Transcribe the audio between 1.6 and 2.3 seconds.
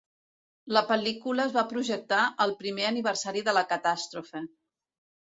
projectar